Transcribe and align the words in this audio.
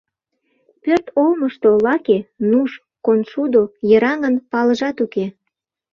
Пӧрт 0.83 1.05
олмышто 1.21 1.69
лаке, 1.85 2.17
нуж, 2.49 2.71
коншудо... 3.05 3.61
йыраҥын 3.89 4.35
палыжат 4.51 4.97
уке. 5.05 5.25